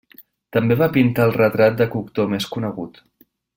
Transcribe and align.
També 0.55 0.77
va 0.79 0.87
pintar 0.95 1.27
el 1.29 1.35
retrat 1.37 1.77
de 1.83 1.89
Cocteau 1.97 2.33
més 2.35 2.51
conegut. 2.57 3.01